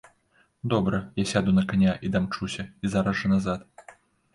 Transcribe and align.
Добра, 0.63 1.01
я 1.23 1.27
сяду 1.33 1.55
на 1.59 1.67
каня, 1.75 1.95
і 2.09 2.13
дамчуся, 2.19 2.69
і 2.81 2.87
зараз 2.97 3.15
жа 3.25 3.37
назад. 3.37 3.91